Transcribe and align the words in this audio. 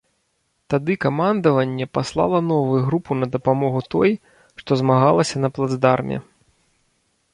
Тады 0.73 0.93
камандаванне 1.03 1.85
паслала 1.97 2.39
новую 2.51 2.81
групу 2.87 3.11
на 3.21 3.27
дапамогу 3.35 3.81
той, 3.97 4.11
што 4.63 4.71
змагалася 4.83 5.35
на 5.45 5.49
плацдарме. 5.59 6.17